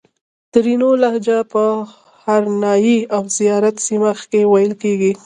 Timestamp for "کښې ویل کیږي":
4.19-5.11